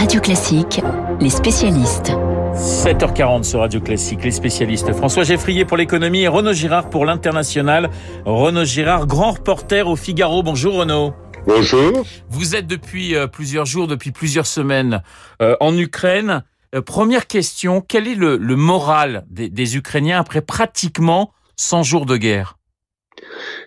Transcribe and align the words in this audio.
Radio 0.00 0.18
Classique, 0.18 0.80
les 1.20 1.28
spécialistes. 1.28 2.12
7h40 2.54 3.42
sur 3.42 3.60
Radio 3.60 3.82
Classique, 3.82 4.24
les 4.24 4.30
spécialistes. 4.30 4.90
François 4.94 5.24
Geffrier 5.24 5.66
pour 5.66 5.76
l'économie 5.76 6.22
et 6.22 6.28
Renaud 6.28 6.54
Girard 6.54 6.88
pour 6.88 7.04
l'international. 7.04 7.90
Renaud 8.24 8.64
Girard, 8.64 9.06
grand 9.06 9.32
reporter 9.32 9.86
au 9.86 9.96
Figaro. 9.96 10.42
Bonjour 10.42 10.76
Renaud. 10.76 11.12
Bonjour. 11.46 12.06
Vous 12.30 12.56
êtes 12.56 12.66
depuis 12.66 13.14
euh, 13.14 13.26
plusieurs 13.26 13.66
jours, 13.66 13.88
depuis 13.88 14.10
plusieurs 14.10 14.46
semaines 14.46 15.02
euh, 15.42 15.54
en 15.60 15.76
Ukraine. 15.76 16.44
Euh, 16.74 16.80
première 16.80 17.26
question, 17.26 17.82
quel 17.82 18.08
est 18.08 18.14
le, 18.14 18.38
moral 18.38 19.26
des, 19.28 19.50
des, 19.50 19.76
Ukrainiens 19.76 20.18
après 20.18 20.40
pratiquement 20.40 21.34
100 21.56 21.82
jours 21.82 22.06
de 22.06 22.16
guerre? 22.16 22.56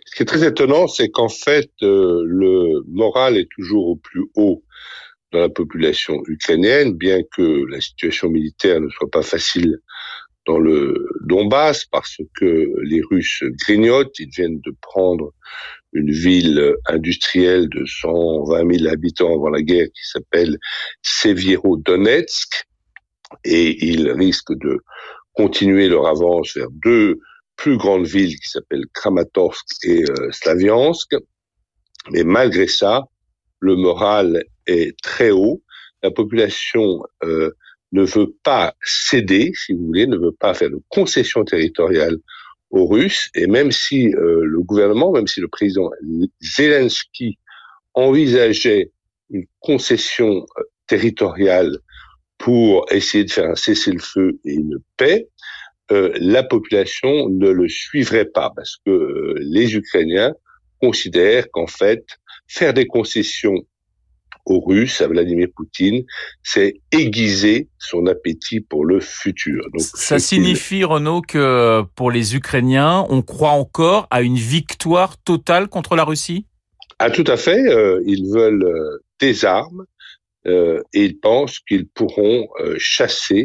Ce 0.08 0.16
qui 0.16 0.24
est 0.24 0.26
très 0.26 0.44
étonnant, 0.44 0.88
c'est 0.88 1.10
qu'en 1.10 1.30
fait, 1.30 1.70
le 1.82 2.82
moral 2.88 3.38
est 3.38 3.50
toujours 3.56 3.86
au 3.86 3.96
plus 3.98 4.32
haut 4.34 4.64
dans 5.34 5.40
la 5.40 5.50
population 5.50 6.22
ukrainienne, 6.28 6.94
bien 6.94 7.22
que 7.36 7.66
la 7.70 7.82
situation 7.82 8.30
militaire 8.30 8.80
ne 8.80 8.90
soit 8.90 9.10
pas 9.10 9.24
facile 9.24 9.80
dans 10.46 10.60
le 10.60 11.08
Donbass, 11.22 11.86
parce 11.86 12.18
que 12.36 12.74
les 12.84 13.02
Russes 13.10 13.44
grignotent, 13.66 14.18
ils 14.20 14.30
viennent 14.30 14.62
de 14.62 14.76
prendre 14.82 15.34
une 15.94 16.12
ville 16.12 16.76
industrielle 16.86 17.68
de 17.70 17.86
120 17.86 18.78
000 18.78 18.92
habitants 18.92 19.34
avant 19.34 19.50
la 19.50 19.62
guerre 19.62 19.88
qui 19.88 20.08
s'appelle 20.08 20.58
Sevierodonetsk, 21.02 22.66
et 23.44 23.86
ils 23.86 24.12
risquent 24.12 24.58
de 24.58 24.80
continuer 25.34 25.88
leur 25.88 26.08
avance 26.08 26.56
vers 26.56 26.70
deux 26.84 27.20
plus 27.56 27.78
grandes 27.78 28.06
villes 28.06 28.38
qui 28.40 28.50
s'appellent 28.50 28.86
Kramatorsk 28.94 29.66
et 29.84 30.04
euh, 30.04 30.32
Slaviansk. 30.32 31.16
Mais 32.12 32.24
malgré 32.24 32.68
ça, 32.68 33.04
le 33.60 33.76
moral 33.76 34.44
est 34.68 35.00
très 35.02 35.32
haut. 35.32 35.62
La 36.02 36.12
population 36.12 37.04
euh, 37.24 37.52
ne 37.92 38.04
veut 38.04 38.34
pas 38.44 38.76
céder, 38.84 39.52
si 39.56 39.74
vous 39.74 39.86
voulez, 39.86 40.08
ne 40.08 40.18
veut 40.18 40.36
pas 40.38 40.54
faire 40.54 40.70
de 40.70 40.80
concessions 40.90 41.44
territoriales 41.44 42.18
aux 42.72 42.88
Russes. 42.88 43.30
Et 43.36 43.48
même 43.48 43.72
si 43.72 44.14
euh, 44.16 44.42
le 44.44 44.60
gouvernement, 44.62 45.12
même 45.12 45.28
si 45.28 45.40
le 45.40 45.48
président 45.48 45.92
Zelensky 46.42 47.38
envisageait 47.94 48.92
une 49.30 49.46
concession 49.60 50.46
euh, 50.58 50.64
territoriale 50.88 51.78
pour 52.38 52.86
essayer 52.92 53.24
de 53.24 53.32
faire 53.32 53.50
un 53.50 53.56
cessez-le-feu 53.56 54.40
et 54.44 54.54
une 54.54 54.80
paix, 54.98 55.30
la 55.90 56.42
population 56.42 57.30
ne 57.30 57.50
le 57.50 57.70
suivrait 57.70 58.26
pas 58.26 58.52
parce 58.56 58.78
que 58.84 59.36
les 59.38 59.76
Ukrainiens 59.76 60.34
considèrent 60.82 61.50
qu'en 61.52 61.68
fait, 61.68 62.04
faire 62.48 62.74
des 62.74 62.88
concessions 62.88 63.66
aux 64.46 64.60
Russes, 64.60 65.02
à 65.02 65.08
Vladimir 65.08 65.48
Poutine, 65.56 66.04
c'est 66.44 66.76
aiguiser 66.92 67.70
son 67.78 68.08
appétit 68.08 68.60
pour 68.60 68.86
le 68.86 69.00
futur. 69.00 69.64
Donc, 69.72 69.82
Ça 69.82 70.20
signifie, 70.20 70.84
Renaud, 70.84 71.22
que 71.22 71.84
pour 71.96 72.12
les 72.12 72.36
Ukrainiens, 72.36 73.06
on 73.10 73.22
croit 73.22 73.52
encore 73.52 74.08
à 74.12 74.22
une 74.22 74.36
victoire 74.36 75.18
totale 75.18 75.68
contre 75.68 75.96
la 75.96 76.04
Russie? 76.04 76.46
Ah, 77.00 77.10
tout 77.10 77.26
à 77.28 77.38
fait. 77.38 77.68
Euh, 77.70 78.02
ils 78.06 78.32
veulent 78.32 78.66
euh, 78.66 79.04
des 79.20 79.46
armes 79.46 79.86
euh, 80.48 80.82
et 80.94 81.06
ils 81.06 81.20
pensent 81.20 81.60
qu'ils 81.60 81.88
pourront 81.88 82.48
chasser 82.78 83.44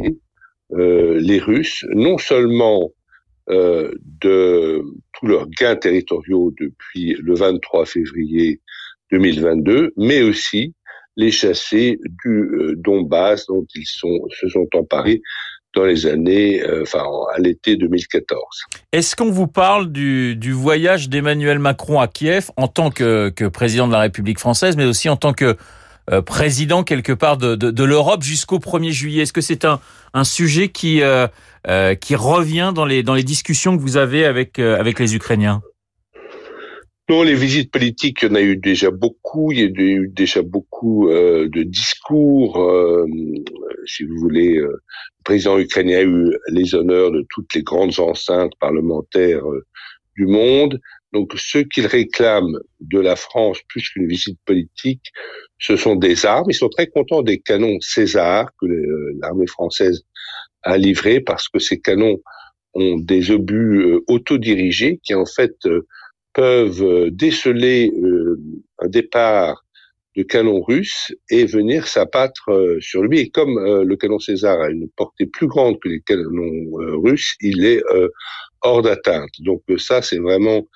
les 0.70 1.38
Russes, 1.38 1.86
non 1.94 2.18
seulement 2.18 2.92
de 3.48 4.82
tous 5.14 5.26
leurs 5.26 5.48
gains 5.48 5.76
territoriaux 5.76 6.52
depuis 6.60 7.16
le 7.18 7.34
23 7.34 7.86
février 7.86 8.60
2022, 9.10 9.92
mais 9.96 10.20
aussi 10.20 10.74
les 11.18 11.32
chasser 11.32 11.98
du 12.24 12.30
euh, 12.30 12.74
Donbass 12.76 13.46
dont 13.46 13.66
ils 13.74 13.86
sont, 13.86 14.20
se 14.30 14.48
sont 14.48 14.66
emparés 14.74 15.20
dans 15.74 15.84
les 15.84 16.06
années, 16.06 16.62
euh, 16.62 16.82
enfin 16.82 17.04
à 17.34 17.38
l'été 17.40 17.76
2014. 17.76 18.40
Est-ce 18.92 19.14
qu'on 19.14 19.30
vous 19.30 19.48
parle 19.48 19.92
du, 19.92 20.36
du 20.36 20.52
voyage 20.52 21.10
d'Emmanuel 21.10 21.58
Macron 21.58 22.00
à 22.00 22.08
Kiev 22.08 22.50
en 22.56 22.68
tant 22.68 22.90
que, 22.90 23.28
que, 23.28 23.44
président 23.44 23.86
de 23.86 23.92
la 23.92 24.00
République 24.00 24.38
française, 24.38 24.76
mais 24.76 24.86
aussi 24.86 25.08
en 25.10 25.16
tant 25.16 25.34
que 25.34 25.56
euh, 26.10 26.22
président 26.22 26.84
quelque 26.84 27.12
part 27.12 27.36
de, 27.36 27.54
de, 27.56 27.70
de 27.70 27.84
l'Europe 27.84 28.22
jusqu'au 28.22 28.58
1er 28.58 28.92
juillet? 28.92 29.24
Est-ce 29.24 29.32
que 29.32 29.42
c'est 29.42 29.64
un, 29.64 29.80
un 30.14 30.24
sujet 30.24 30.68
qui, 30.68 31.02
qui 32.00 32.14
revient 32.14 32.72
dans 32.74 32.86
les, 32.86 33.02
dans 33.02 33.14
les 33.14 33.24
discussions 33.24 33.76
que 33.76 33.82
vous 33.82 33.96
avez 33.96 34.24
avec, 34.24 34.58
avec 34.58 35.00
les 35.00 35.16
Ukrainiens? 35.16 35.62
Non, 37.08 37.22
les 37.22 37.34
visites 37.34 37.70
politiques, 37.70 38.20
il 38.20 38.28
y 38.28 38.32
en 38.32 38.34
a 38.34 38.42
eu 38.42 38.56
déjà 38.56 38.90
beaucoup. 38.90 39.50
Il 39.50 39.58
y 39.60 39.62
a 39.62 39.66
eu 39.66 40.08
déjà 40.08 40.42
beaucoup 40.42 41.08
euh, 41.08 41.48
de 41.48 41.62
discours. 41.62 42.60
Euh, 42.60 43.06
si 43.86 44.04
vous 44.04 44.16
voulez, 44.18 44.58
euh, 44.58 44.66
le 44.66 45.22
président 45.24 45.58
ukrainien 45.58 45.98
a 45.98 46.02
eu 46.02 46.30
les 46.48 46.74
honneurs 46.74 47.10
de 47.10 47.24
toutes 47.30 47.54
les 47.54 47.62
grandes 47.62 47.98
enceintes 47.98 48.52
parlementaires 48.60 49.44
du 50.16 50.26
monde. 50.26 50.78
Donc, 51.14 51.32
ce 51.36 51.58
qu'il 51.58 51.86
réclame 51.86 52.58
de 52.80 53.00
la 53.00 53.16
France, 53.16 53.58
plus 53.68 53.88
qu'une 53.88 54.06
visite 54.06 54.38
politique, 54.44 55.04
ce 55.58 55.76
sont 55.76 55.96
des 55.96 56.26
armes. 56.26 56.50
Ils 56.50 56.54
sont 56.54 56.68
très 56.68 56.88
contents 56.88 57.22
des 57.22 57.40
canons 57.40 57.80
César 57.80 58.50
que 58.60 58.66
l'armée 59.22 59.46
française 59.46 60.02
a 60.62 60.76
livrés 60.76 61.20
parce 61.20 61.48
que 61.48 61.58
ces 61.58 61.80
canons 61.80 62.18
ont 62.74 62.98
des 62.98 63.30
obus 63.30 63.98
autodirigés 64.08 65.00
qui, 65.02 65.14
en 65.14 65.24
fait, 65.24 65.56
peuvent 66.38 66.84
euh, 66.84 67.10
déceler 67.10 67.92
euh, 68.00 68.40
un 68.78 68.86
départ 68.86 69.64
de 70.16 70.22
canon 70.22 70.62
russe 70.62 71.12
et 71.30 71.44
venir 71.44 71.88
s'abattre 71.88 72.52
euh, 72.52 72.78
sur 72.80 73.02
lui. 73.02 73.18
Et 73.18 73.30
comme 73.30 73.58
le 73.58 73.96
canon 73.96 74.20
César 74.20 74.60
a 74.60 74.70
une 74.70 74.88
portée 74.90 75.26
plus 75.26 75.48
grande 75.48 75.80
que 75.80 75.88
les 75.88 76.00
canons 76.00 76.70
russes, 77.02 77.34
il 77.40 77.64
est 77.64 77.82
hors 78.62 78.82
d'atteinte. 78.82 79.30
Donc 79.40 79.62
ça, 79.78 80.00
c'est 80.02 80.18
vraiment 80.18 80.66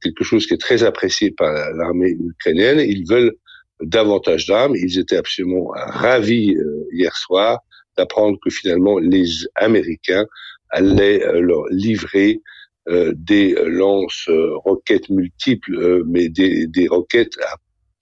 quelque 0.00 0.24
chose 0.24 0.46
qui 0.46 0.54
est 0.54 0.64
très 0.68 0.82
apprécié 0.82 1.30
par 1.30 1.52
l'armée 1.74 2.16
ukrainienne. 2.32 2.80
Ils 2.80 3.04
veulent 3.08 3.34
davantage 3.80 4.46
d'armes. 4.46 4.76
Ils 4.76 4.98
étaient 4.98 5.16
absolument 5.16 5.72
ravis 5.74 6.56
hier 6.92 7.16
soir 7.16 7.58
d'apprendre 7.96 8.38
que 8.42 8.50
finalement 8.50 8.98
les 8.98 9.28
Américains 9.56 10.26
allaient 10.70 11.20
leur 11.40 11.64
livrer 11.70 12.40
euh, 12.40 12.59
des 12.88 13.54
lance-roquettes 13.66 15.10
multiples, 15.10 15.74
euh, 15.76 16.02
mais 16.06 16.28
des, 16.28 16.66
des 16.66 16.88
roquettes 16.88 17.38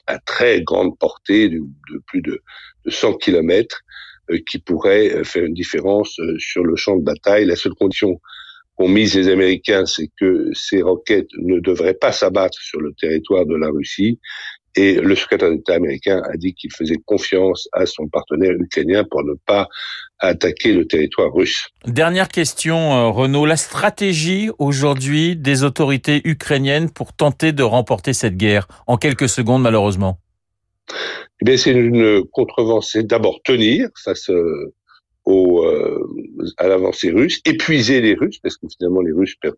à, 0.07 0.15
à, 0.15 0.19
très 0.21 0.63
grande 0.63 0.99
portée, 0.99 1.49
de, 1.49 1.59
de 1.59 1.99
plus 2.07 2.23
de, 2.23 2.41
de 2.85 2.91
100 2.91 3.15
km, 3.15 3.81
euh, 4.31 4.39
qui 4.49 4.59
pourraient 4.59 5.25
faire 5.25 5.45
une 5.45 5.55
différence 5.55 6.21
sur 6.39 6.65
le 6.65 6.77
champ 6.77 6.97
de 6.97 7.03
bataille. 7.05 7.45
La 7.45 7.57
seule 7.57 7.75
condition 7.75 8.21
qu'ont 8.77 8.89
mise 8.89 9.17
les 9.17 9.29
Américains, 9.29 9.85
c'est 9.85 10.11
que 10.19 10.51
ces 10.55 10.83
roquettes 10.83 11.31
ne 11.39 11.59
devraient 11.59 11.95
pas 11.95 12.13
s'abattre 12.13 12.59
sur 12.59 12.81
le 12.81 12.93
territoire 12.93 13.47
de 13.47 13.57
la 13.57 13.69
Russie 13.69 14.19
et 14.77 14.95
le 14.95 15.17
secrétaire 15.17 15.51
d'État 15.51 15.75
américain 15.75 16.23
a 16.31 16.37
dit 16.37 16.55
qu'il 16.55 16.73
faisait 16.73 16.99
confiance 17.05 17.69
à 17.73 17.85
son 17.85 18.07
partenaire 18.07 18.53
ukrainien 18.53 19.03
pour 19.11 19.25
ne 19.25 19.35
pas 19.35 19.69
attaquer 20.19 20.73
le 20.73 20.87
territoire 20.87 21.33
russe. 21.33 21.69
Dernière 21.87 22.29
question, 22.29 22.95
euh, 22.95 23.09
Renaud. 23.09 23.47
La 23.47 23.57
stratégie 23.57 24.51
aujourd'hui 24.59 25.37
des 25.37 25.65
autorités 25.65 26.21
ukrainiennes 26.25 26.91
pour 26.91 27.13
tenter 27.13 27.53
de 27.53 27.63
remporter 27.63 28.13
cette 28.13 28.37
guerre 28.37 28.67
en 28.87 28.97
quelques 28.97 29.29
secondes, 29.29 29.63
malheureusement? 29.63 30.19
Eh 31.41 31.45
bien, 31.45 31.57
c'est 31.57 31.73
une 31.73 32.25
contrevention. 32.33 33.01
C'est 33.01 33.07
d'abord 33.07 33.41
tenir 33.45 33.89
face 34.03 34.31
euh, 34.31 34.75
au, 35.25 35.65
euh, 35.65 36.05
à 36.57 36.69
l'avancée 36.69 37.11
russe, 37.11 37.41
épuiser 37.45 38.01
les 38.01 38.15
Russes, 38.15 38.39
parce 38.39 38.57
que 38.57 38.67
finalement 38.69 39.01
les 39.01 39.13
Russes 39.13 39.37
perdent 39.41 39.57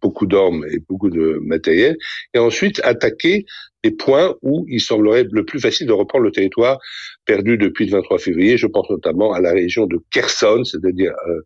beaucoup 0.00 0.26
d'armes 0.26 0.64
et 0.70 0.78
beaucoup 0.88 1.10
de 1.10 1.38
matériel, 1.42 1.96
et 2.34 2.38
ensuite 2.38 2.80
attaquer 2.84 3.44
les 3.84 3.90
points 3.90 4.34
où 4.42 4.64
il 4.68 4.80
semblerait 4.80 5.26
le 5.30 5.44
plus 5.44 5.60
facile 5.60 5.86
de 5.86 5.92
reprendre 5.92 6.24
le 6.24 6.30
territoire 6.30 6.78
perdu 7.24 7.58
depuis 7.58 7.86
le 7.86 7.92
23 7.92 8.18
février. 8.18 8.56
Je 8.56 8.66
pense 8.66 8.88
notamment 8.90 9.32
à 9.32 9.40
la 9.40 9.52
région 9.52 9.86
de 9.86 9.98
Kherson, 10.10 10.62
c'est-à-dire 10.64 11.12
euh, 11.28 11.40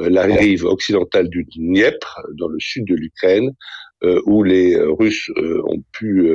euh, 0.00 0.10
la 0.10 0.22
rive 0.22 0.64
occidentale 0.64 1.28
du 1.28 1.44
Dniepr, 1.44 2.20
dans 2.34 2.48
le 2.48 2.58
sud 2.58 2.86
de 2.86 2.94
l'Ukraine, 2.94 3.52
où 4.02 4.42
les 4.42 4.74
euh, 4.74 4.90
Russes 4.92 5.30
euh, 5.36 5.62
ont 5.66 5.82
pu 5.92 6.28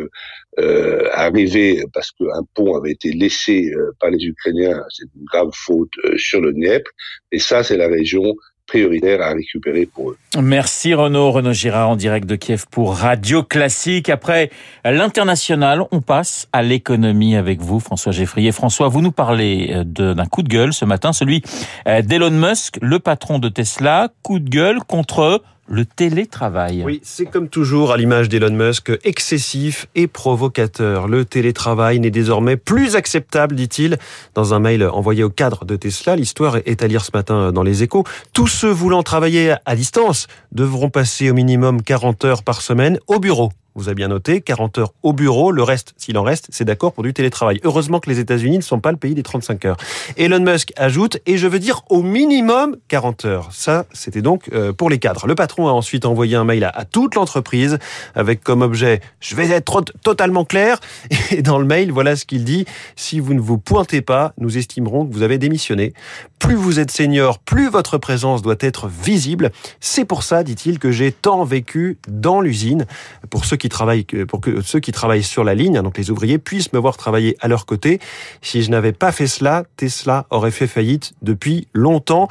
arriver 1.13 1.83
parce 1.93 2.11
qu'un 2.11 2.43
pont 2.53 2.75
avait 2.75 2.91
été 2.91 3.11
laissé 3.11 3.71
par 3.99 4.09
les 4.09 4.23
Ukrainiens, 4.23 4.81
c'est 4.89 5.05
une 5.15 5.23
grave 5.23 5.49
faute 5.53 5.93
sur 6.17 6.41
le 6.41 6.51
Dniepr, 6.51 6.91
et 7.31 7.39
ça 7.39 7.63
c'est 7.63 7.77
la 7.77 7.87
région 7.87 8.35
prioritaire 8.67 9.21
à 9.21 9.33
récupérer 9.33 9.85
pour 9.85 10.11
eux. 10.11 10.17
Merci 10.41 10.93
Renaud, 10.93 11.31
Renaud 11.31 11.53
Girard 11.53 11.89
en 11.89 11.95
direct 11.95 12.27
de 12.27 12.35
Kiev 12.35 12.65
pour 12.69 12.95
Radio 12.95 13.43
Classique. 13.43 14.09
Après 14.09 14.49
l'international, 14.83 15.83
on 15.91 16.01
passe 16.01 16.47
à 16.53 16.61
l'économie 16.61 17.35
avec 17.35 17.61
vous, 17.61 17.79
François 17.79 18.11
Geffrier. 18.11 18.51
François, 18.51 18.87
vous 18.87 19.01
nous 19.01 19.11
parlez 19.11 19.73
d'un 19.85 20.25
coup 20.25 20.43
de 20.43 20.49
gueule 20.49 20.73
ce 20.73 20.85
matin, 20.85 21.13
celui 21.13 21.41
d'Elon 21.85 22.31
Musk, 22.31 22.77
le 22.81 22.99
patron 22.99 23.39
de 23.39 23.49
Tesla. 23.49 24.09
Coup 24.21 24.39
de 24.39 24.49
gueule 24.49 24.79
contre 24.79 25.41
le 25.67 25.85
télétravail. 25.85 26.83
Oui, 26.83 26.99
c'est 27.03 27.25
comme 27.25 27.47
toujours 27.47 27.91
à 27.91 27.97
l'image 27.97 28.29
d'Elon 28.29 28.51
Musk, 28.51 28.91
excessif 29.03 29.87
et 29.95 30.07
provocateur. 30.07 31.07
Le 31.07 31.23
télétravail 31.23 31.99
n'est 31.99 32.11
désormais 32.11 32.57
plus 32.57 32.95
acceptable, 32.95 33.55
dit-il, 33.55 33.97
dans 34.33 34.53
un 34.53 34.59
mail 34.59 34.83
envoyé 34.85 35.23
au 35.23 35.29
cadre 35.29 35.65
de 35.65 35.75
Tesla. 35.75 36.15
L'histoire 36.15 36.57
est 36.65 36.83
à 36.83 36.87
lire 36.87 37.05
ce 37.05 37.11
matin 37.13 37.51
dans 37.51 37.63
les 37.63 37.83
échos. 37.83 38.03
Tous 38.33 38.47
ceux 38.47 38.71
voulant 38.71 39.03
travailler 39.03 39.55
à 39.65 39.75
distance 39.75 40.27
devront 40.51 40.89
passer 40.89 41.29
au 41.29 41.33
minimum 41.33 41.81
40 41.81 42.25
heures 42.25 42.43
par 42.43 42.61
semaine 42.61 42.99
au 43.07 43.19
bureau 43.19 43.51
vous 43.75 43.87
avez 43.87 43.95
bien 43.95 44.09
noté, 44.09 44.41
40 44.41 44.77
heures 44.79 44.93
au 45.03 45.13
bureau, 45.13 45.51
le 45.51 45.63
reste, 45.63 45.93
s'il 45.97 46.17
en 46.17 46.23
reste, 46.23 46.47
c'est 46.49 46.65
d'accord 46.65 46.91
pour 46.93 47.03
du 47.03 47.13
télétravail. 47.13 47.59
Heureusement 47.63 47.99
que 47.99 48.09
les 48.09 48.19
États-Unis 48.19 48.57
ne 48.57 48.63
sont 48.63 48.79
pas 48.79 48.91
le 48.91 48.97
pays 48.97 49.13
des 49.13 49.23
35 49.23 49.65
heures. 49.65 49.77
Elon 50.17 50.39
Musk 50.39 50.73
ajoute, 50.75 51.17
et 51.25 51.37
je 51.37 51.47
veux 51.47 51.59
dire 51.59 51.81
au 51.89 52.01
minimum 52.01 52.75
40 52.89 53.25
heures. 53.25 53.49
Ça, 53.51 53.85
c'était 53.93 54.21
donc 54.21 54.49
euh, 54.53 54.73
pour 54.73 54.89
les 54.89 54.99
cadres. 54.99 55.25
Le 55.27 55.35
patron 55.35 55.67
a 55.67 55.71
ensuite 55.71 56.05
envoyé 56.05 56.35
un 56.35 56.43
mail 56.43 56.63
à, 56.63 56.85
toute 56.85 57.15
l'entreprise 57.15 57.79
avec 58.15 58.43
comme 58.43 58.61
objet, 58.61 58.99
je 59.19 59.35
vais 59.35 59.49
être 59.49 59.81
totalement 60.03 60.43
clair, 60.43 60.79
et 61.31 61.41
dans 61.41 61.57
le 61.57 61.65
mail, 61.65 61.91
voilà 61.91 62.15
ce 62.15 62.25
qu'il 62.25 62.43
dit, 62.43 62.65
si 62.95 63.19
vous 63.19 63.33
ne 63.33 63.41
vous 63.41 63.57
pointez 63.57 64.01
pas, 64.01 64.33
nous 64.37 64.57
estimerons 64.57 65.05
que 65.05 65.13
vous 65.13 65.23
avez 65.23 65.37
démissionné. 65.37 65.93
Plus 66.39 66.55
vous 66.55 66.79
êtes 66.79 66.91
senior, 66.91 67.39
plus 67.39 67.69
votre 67.69 67.97
présence 67.97 68.41
doit 68.41 68.55
être 68.59 68.87
visible. 68.87 69.51
C'est 69.79 70.05
pour 70.05 70.23
ça, 70.23 70.43
dit-il, 70.43 70.79
que 70.79 70.91
j'ai 70.91 71.11
tant 71.11 71.43
vécu 71.43 71.99
dans 72.07 72.41
l'usine. 72.41 72.85
Pour 73.29 73.45
ceux 73.45 73.57
qui 73.61 73.69
travaillent, 73.69 74.05
pour 74.27 74.41
que 74.41 74.61
ceux 74.61 74.79
qui 74.79 74.91
travaillent 74.91 75.21
sur 75.21 75.43
la 75.43 75.53
ligne, 75.53 75.79
donc 75.83 75.95
les 75.95 76.09
ouvriers, 76.09 76.39
puissent 76.39 76.73
me 76.73 76.79
voir 76.79 76.97
travailler 76.97 77.37
à 77.41 77.47
leur 77.47 77.67
côté. 77.67 77.99
Si 78.41 78.63
je 78.63 78.71
n'avais 78.71 78.91
pas 78.91 79.11
fait 79.11 79.27
cela, 79.27 79.65
Tesla 79.77 80.25
aurait 80.31 80.49
fait 80.49 80.65
faillite 80.65 81.13
depuis 81.21 81.67
longtemps. 81.71 82.27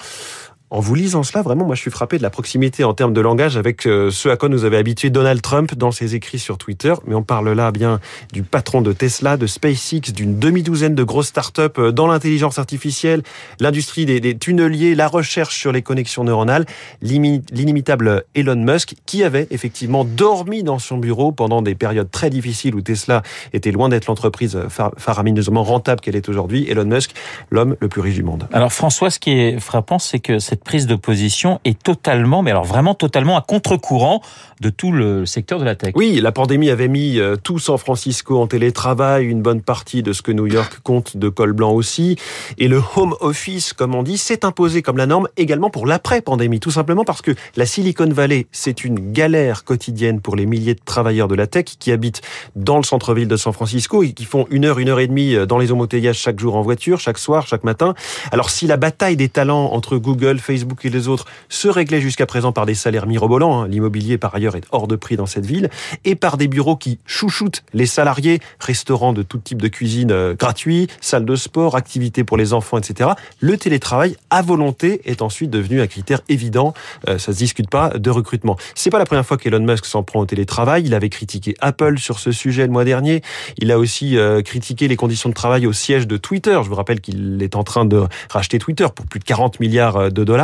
En 0.73 0.79
vous 0.79 0.95
lisant 0.95 1.25
cela, 1.25 1.43
vraiment, 1.43 1.65
moi, 1.65 1.75
je 1.75 1.81
suis 1.81 1.91
frappé 1.91 2.17
de 2.17 2.23
la 2.23 2.31
proximité 2.31 2.85
en 2.85 2.95
termes 2.95 3.13
de 3.13 3.21
langage 3.21 3.57
avec 3.57 3.87
euh, 3.87 4.13
ce 4.13 4.29
à 4.29 4.37
quoi 4.37 4.49
nous 4.49 4.65
avait 4.65 4.77
habitué 4.77 5.11
Donald 5.11 5.43
Trump 5.43 5.75
dans 5.75 5.91
ses 5.91 6.15
écrits 6.15 6.39
sur 6.39 6.59
Twitter. 6.59 6.95
Mais 7.09 7.17
on 7.17 7.25
parle 7.25 7.51
là 7.51 7.73
bien 7.73 7.99
du 8.33 8.45
patron 8.45 8.81
de 8.81 8.93
Tesla, 8.93 9.37
de 9.37 9.49
SpaceX, 9.49 10.13
d'une 10.13 10.39
demi-douzaine 10.39 10.95
de 10.95 11.03
grosses 11.03 11.27
startups 11.27 11.63
euh, 11.79 11.91
dans 11.91 12.07
l'intelligence 12.07 12.61
artificielle, 12.61 13.25
l'industrie 13.59 14.07
des, 14.07 14.39
tunneliers, 14.39 14.95
la 14.95 15.09
recherche 15.09 15.59
sur 15.59 15.73
les 15.73 15.83
connexions 15.83 16.23
neuronales, 16.23 16.67
l'inimitable 17.03 18.23
Elon 18.37 18.55
Musk, 18.55 18.95
qui 19.07 19.25
avait 19.25 19.49
effectivement 19.51 20.05
dormi 20.05 20.63
dans 20.63 20.79
son 20.79 20.99
bureau 20.99 21.33
pendant 21.33 21.63
des 21.63 21.75
périodes 21.75 22.13
très 22.13 22.31
difficiles 22.31 22.77
où 22.77 22.81
Tesla 22.81 23.23
était 23.53 23.73
loin 23.73 23.89
d'être 23.89 24.07
l'entreprise 24.07 24.57
faramineusement 24.97 25.65
rentable 25.65 26.01
qu'elle 26.01 26.15
est 26.15 26.29
aujourd'hui. 26.29 26.71
Elon 26.71 26.85
Musk, 26.85 27.11
l'homme 27.51 27.75
le 27.81 27.89
plus 27.89 28.01
riche 28.01 28.15
du 28.15 28.23
monde. 28.23 28.47
Alors 28.53 28.73
François, 28.73 29.11
ce 29.11 29.19
qui 29.19 29.33
est 29.33 29.59
frappant, 29.59 29.99
c'est 29.99 30.21
que 30.21 30.39
cette 30.39 30.60
prise 30.65 30.87
de 30.87 30.95
position 30.95 31.61
est 31.65 31.81
totalement, 31.81 32.43
mais 32.43 32.51
alors 32.51 32.65
vraiment 32.65 32.95
totalement 32.95 33.37
à 33.37 33.43
contre-courant 33.43 34.23
de 34.61 34.71
tout 34.71 34.93
le 34.93 35.27
secteur 35.27 35.59
de 35.59 35.65
la 35.65 35.75
tech. 35.75 35.93
Oui, 35.95 36.21
la 36.21 36.33
pandémie 36.33 36.71
avait 36.71 36.89
mis 36.89 37.19
euh, 37.19 37.37
tout 37.37 37.59
San 37.59 37.79
Francisco 37.79 38.39
en 38.39 38.47
télétravail, 38.47 39.25
une 39.27 39.43
bonne 39.43 39.63
partie 39.63 40.03
de 40.03 40.13
ce 40.13 40.23
que 40.23 40.33
New 40.33 40.47
York 40.47 40.81
compte 40.83 41.17
de 41.17 41.29
col 41.29 41.53
blanc 41.53 41.73
aussi. 41.73 42.17
Et 42.59 42.69
le 42.69 42.83
home 42.97 43.15
office, 43.21 43.73
comme 43.73 43.95
on 43.95 44.03
dit, 44.03 44.19
s'est 44.19 44.45
imposé 44.45 44.83
comme 44.83 44.97
la 44.97 45.07
norme 45.07 45.29
également 45.37 45.71
pour 45.71 45.87
l'après-pandémie. 45.87 46.61
Tout 46.61 46.71
simplement 46.71 47.05
parce 47.05 47.23
que 47.23 47.33
la 47.57 47.67
Silicon 47.67 48.09
Valley, 48.11 48.47
c'est 48.53 48.85
une 48.85 49.13
galère 49.13 49.65
quotidienne 49.65 50.21
pour 50.21 50.37
les 50.37 50.47
milliers 50.47 50.75
de 50.75 50.81
travailleurs 50.85 51.29
de 51.29 51.35
la 51.35 51.47
tech 51.47 51.65
qui 51.79 51.93
habitent 51.93 52.21
dans 52.55 52.77
le 52.77 52.85
centre-ville 52.85 53.29
de 53.29 53.37
San 53.37 53.53
Francisco 53.53 54.03
et 54.03 54.13
qui 54.13 54.25
font 54.25 54.47
une 54.51 54.65
heure, 54.65 54.79
une 54.79 54.89
heure 54.89 55.01
et 55.01 55.07
demie 55.07 55.35
euh, 55.35 55.47
dans 55.47 55.59
les 55.59 55.73
embouteillages 55.73 56.19
chaque 56.19 56.39
jour 56.39 56.57
en 56.57 56.63
voiture, 56.63 57.01
chaque 57.01 57.19
soir, 57.19 57.47
chaque 57.47 57.65
matin. 57.65 57.95
Alors 58.33 58.51
si 58.51 58.67
la 58.67 58.77
bataille 58.77 59.17
des 59.17 59.29
talents 59.29 59.73
entre 59.73 59.97
Google, 59.97 60.39
Facebook 60.51 60.85
et 60.85 60.91
les 60.91 61.07
autres 61.07 61.27
se 61.49 61.69
réglait 61.69 62.01
jusqu'à 62.01 62.27
présent 62.27 62.51
par 62.51 62.67
des 62.67 62.75
salaires 62.75 63.07
mirobolants, 63.07 63.63
hein, 63.63 63.69
l'immobilier 63.69 64.19
par 64.19 64.35
ailleurs 64.35 64.57
est 64.57 64.65
hors 64.73 64.89
de 64.89 64.97
prix 64.97 65.17
dans 65.17 65.27
cette 65.27 65.47
ville, 65.47 65.71
et 66.05 66.17
par 66.17 66.37
des 66.37 66.49
bureaux 66.49 66.75
qui 66.75 66.99
chouchoutent 67.07 67.63
les 67.73 67.87
salariés, 67.87 68.41
restaurants 68.59 69.13
de 69.13 69.23
tout 69.23 69.39
type 69.39 69.63
de 69.63 69.69
cuisine 69.69 70.11
euh, 70.11 70.35
gratuits, 70.35 70.89
salles 71.01 71.25
de 71.25 71.37
sport, 71.37 71.77
activités 71.77 72.25
pour 72.25 72.37
les 72.37 72.53
enfants, 72.53 72.79
etc. 72.79 73.11
Le 73.39 73.57
télétravail 73.57 74.17
à 74.31 74.43
volonté 74.43 75.03
est 75.05 75.23
ensuite 75.23 75.51
devenu 75.51 75.81
un 75.81 75.87
critère 75.87 76.21
évident, 76.29 76.75
euh, 77.09 77.19
ça 77.19 77.33
se 77.33 77.39
discute 77.39 77.71
pas, 77.71 77.91
de 77.91 78.11
recrutement. 78.11 78.57
C'est 78.75 78.91
pas 78.91 78.99
la 78.99 79.07
première 79.07 79.25
fois 79.25 79.37
qu'Elon 79.37 79.61
Musk 79.61 79.85
s'en 79.85 80.03
prend 80.03 80.19
au 80.19 80.27
télétravail, 80.27 80.83
il 80.85 80.95
avait 80.95 81.11
critiqué 81.11 81.55
Apple 81.61 81.99
sur 81.99 82.19
ce 82.19 82.33
sujet 82.33 82.67
le 82.67 82.73
mois 82.73 82.85
dernier, 82.85 83.23
il 83.59 83.71
a 83.71 83.79
aussi 83.79 84.19
euh, 84.19 84.43
critiqué 84.43 84.89
les 84.89 84.97
conditions 84.97 85.29
de 85.29 85.35
travail 85.35 85.67
au 85.69 85.73
siège 85.73 86.09
de 86.09 86.17
Twitter. 86.17 86.59
Je 86.65 86.69
vous 86.69 86.75
rappelle 86.75 87.01
qu'il 87.01 87.41
est 87.41 87.55
en 87.55 87.63
train 87.63 87.85
de 87.85 88.03
racheter 88.31 88.59
Twitter 88.59 88.87
pour 88.93 89.07
plus 89.07 89.21
de 89.21 89.25
40 89.25 89.61
milliards 89.61 90.11
de 90.11 90.25
dollars, 90.25 90.40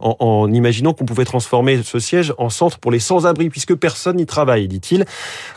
en, 0.00 0.16
en 0.20 0.52
imaginant 0.52 0.94
qu'on 0.94 1.04
pouvait 1.04 1.24
transformer 1.24 1.82
ce 1.82 1.98
siège 1.98 2.34
en 2.38 2.50
centre 2.50 2.78
pour 2.78 2.90
les 2.90 3.00
sans-abri, 3.00 3.50
puisque 3.50 3.74
personne 3.74 4.16
n'y 4.16 4.26
travaille, 4.26 4.68
dit-il. 4.68 5.04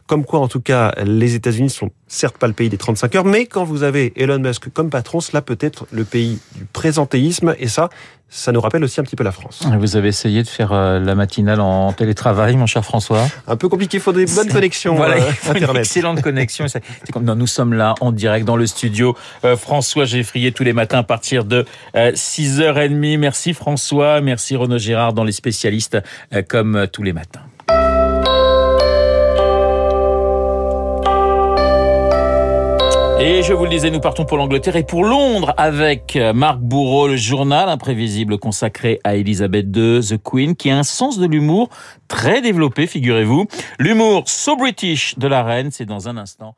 Comme 0.07 0.25
quoi, 0.25 0.39
en 0.39 0.47
tout 0.47 0.61
cas, 0.61 0.93
les 1.05 1.35
États-Unis 1.35 1.69
sont 1.69 1.91
certes 2.07 2.37
pas 2.37 2.47
le 2.47 2.53
pays 2.53 2.69
des 2.69 2.77
35 2.77 3.15
heures, 3.15 3.25
mais 3.25 3.45
quand 3.45 3.63
vous 3.63 3.83
avez 3.83 4.13
Elon 4.15 4.39
Musk 4.39 4.69
comme 4.73 4.89
patron, 4.89 5.19
cela 5.19 5.41
peut 5.41 5.57
être 5.59 5.85
le 5.91 6.03
pays 6.03 6.39
du 6.55 6.65
présentéisme, 6.65 7.55
et 7.59 7.67
ça, 7.67 7.89
ça 8.33 8.53
nous 8.53 8.61
rappelle 8.61 8.81
aussi 8.85 9.01
un 9.01 9.03
petit 9.03 9.17
peu 9.17 9.25
la 9.25 9.33
France. 9.33 9.61
Vous 9.77 9.97
avez 9.97 10.07
essayé 10.07 10.41
de 10.41 10.47
faire 10.47 10.71
euh, 10.71 10.99
la 10.99 11.15
matinale 11.15 11.59
en 11.59 11.91
télétravail, 11.91 12.55
mon 12.55 12.65
cher 12.65 12.83
François? 12.83 13.27
Un 13.45 13.57
peu 13.57 13.67
compliqué, 13.67 13.97
il 13.97 13.99
faut 13.99 14.13
des 14.13 14.25
bonnes 14.25 14.47
connexions 14.47 14.95
voilà, 14.95 15.17
euh, 15.17 15.49
Internet. 15.49 15.69
Une 15.69 15.77
excellente 15.77 16.21
connexion. 16.21 16.65
nous 17.21 17.47
sommes 17.47 17.73
là 17.73 17.93
en 17.99 18.13
direct 18.13 18.45
dans 18.45 18.55
le 18.55 18.67
studio. 18.67 19.17
Euh, 19.43 19.57
François 19.57 20.05
Geffrier 20.05 20.53
tous 20.53 20.63
les 20.63 20.71
matins 20.71 20.99
à 20.99 21.03
partir 21.03 21.43
de 21.43 21.65
6h30. 21.93 23.17
Merci 23.17 23.53
François, 23.53 24.21
merci 24.21 24.55
Renaud 24.55 24.77
Gérard 24.77 25.11
dans 25.11 25.25
les 25.25 25.33
spécialistes 25.33 25.97
comme 26.47 26.87
tous 26.89 27.03
les 27.03 27.11
matins. 27.11 27.41
Et 33.23 33.43
je 33.43 33.53
vous 33.53 33.65
le 33.65 33.69
disais, 33.69 33.91
nous 33.91 33.99
partons 33.99 34.25
pour 34.25 34.37
l'Angleterre 34.37 34.75
et 34.77 34.83
pour 34.83 35.03
Londres 35.03 35.53
avec 35.55 36.17
Marc 36.33 36.57
Bourreau, 36.57 37.07
le 37.07 37.17
journal 37.17 37.69
imprévisible 37.69 38.39
consacré 38.39 38.99
à 39.03 39.15
Elisabeth 39.15 39.67
II, 39.75 39.99
The 39.99 40.17
Queen, 40.17 40.55
qui 40.55 40.71
a 40.71 40.77
un 40.79 40.81
sens 40.81 41.19
de 41.19 41.27
l'humour 41.27 41.69
très 42.07 42.41
développé, 42.41 42.87
figurez-vous. 42.87 43.45
L'humour 43.77 44.23
so 44.25 44.55
British 44.55 45.19
de 45.19 45.27
la 45.27 45.43
reine, 45.43 45.69
c'est 45.69 45.85
dans 45.85 46.09
un 46.09 46.17
instant. 46.17 46.55